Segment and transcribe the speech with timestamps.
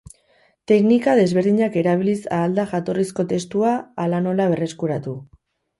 [0.71, 5.21] Teknika desberdinak erabiliz ahal da jatorrizko testua hala-nola berreskuratu.